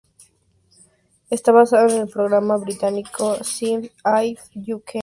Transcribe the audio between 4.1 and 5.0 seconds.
If You Can".